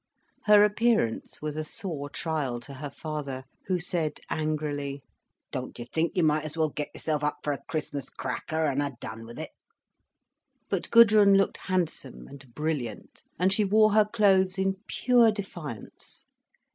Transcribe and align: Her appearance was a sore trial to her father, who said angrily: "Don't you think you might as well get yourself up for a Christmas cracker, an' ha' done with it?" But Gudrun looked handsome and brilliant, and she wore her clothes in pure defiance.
Her 0.45 0.63
appearance 0.63 1.43
was 1.43 1.55
a 1.55 1.63
sore 1.63 2.09
trial 2.09 2.59
to 2.61 2.73
her 2.73 2.89
father, 2.89 3.43
who 3.67 3.77
said 3.77 4.19
angrily: 4.31 5.03
"Don't 5.51 5.77
you 5.77 5.85
think 5.85 6.17
you 6.17 6.23
might 6.23 6.43
as 6.43 6.57
well 6.57 6.69
get 6.69 6.89
yourself 6.95 7.23
up 7.23 7.37
for 7.43 7.53
a 7.53 7.61
Christmas 7.69 8.09
cracker, 8.09 8.65
an' 8.65 8.79
ha' 8.79 8.97
done 8.99 9.25
with 9.27 9.37
it?" 9.37 9.51
But 10.69 10.89
Gudrun 10.89 11.35
looked 11.35 11.57
handsome 11.57 12.27
and 12.27 12.51
brilliant, 12.55 13.21
and 13.37 13.53
she 13.53 13.63
wore 13.63 13.93
her 13.93 14.05
clothes 14.11 14.57
in 14.57 14.77
pure 14.87 15.31
defiance. 15.31 16.25